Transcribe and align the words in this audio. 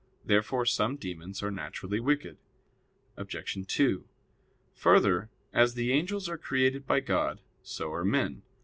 Therefore 0.25 0.65
some 0.65 0.95
demons 0.95 1.43
are 1.43 1.51
naturally 1.51 1.99
wicked. 1.99 2.37
Obj. 3.17 3.59
2: 3.67 4.03
Further, 4.73 5.29
as 5.53 5.75
the 5.75 5.91
angels 5.91 6.27
are 6.27 6.39
created 6.39 6.87
by 6.87 7.01
God, 7.01 7.39
so 7.61 7.93
are 7.93 8.03
men. 8.03 8.41